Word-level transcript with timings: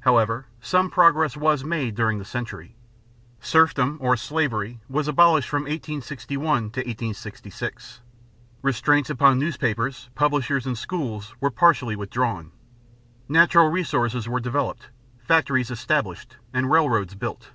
However, 0.00 0.48
some 0.60 0.90
progress 0.90 1.36
was 1.36 1.62
made 1.62 1.94
during 1.94 2.18
the 2.18 2.24
century. 2.24 2.74
Serfdom 3.38 3.96
or 4.00 4.16
slavery 4.16 4.80
was 4.88 5.06
abolished 5.06 5.48
from 5.48 5.62
1861 5.70 6.70
to 6.72 6.80
1866; 6.80 8.00
restraints 8.60 9.08
upon 9.08 9.38
newspapers, 9.38 10.10
publishers, 10.16 10.66
and 10.66 10.76
schools 10.76 11.36
were 11.38 11.52
partly 11.52 11.94
withdrawn. 11.94 12.50
Natural 13.28 13.68
resources 13.70 14.28
were 14.28 14.40
developed, 14.40 14.88
factories 15.20 15.70
established, 15.70 16.38
and 16.52 16.72
railroads 16.72 17.14
built. 17.14 17.52